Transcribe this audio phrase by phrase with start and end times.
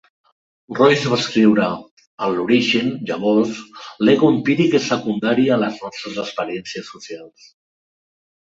[0.77, 1.67] Royce va escriure:
[2.27, 3.61] en l'origen, llavors,
[4.09, 7.49] l'ego empíric és secundari a les nostres experiències socials.